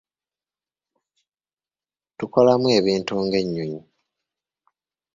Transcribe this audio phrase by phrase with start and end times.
[2.17, 3.81] Tukolamu ebintu ng'ennyonyi.